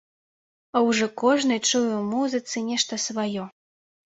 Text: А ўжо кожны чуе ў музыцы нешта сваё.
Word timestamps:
А 0.77 0.81
ўжо 0.87 1.09
кожны 1.23 1.57
чуе 1.69 1.91
ў 1.91 2.09
музыцы 2.15 2.65
нешта 2.71 2.93
сваё. 3.07 3.43